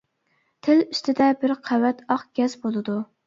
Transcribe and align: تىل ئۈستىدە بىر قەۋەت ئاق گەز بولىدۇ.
تىل 0.67 0.81
ئۈستىدە 0.85 1.27
بىر 1.43 1.53
قەۋەت 1.69 2.01
ئاق 2.15 2.25
گەز 2.41 2.57
بولىدۇ. 2.67 2.97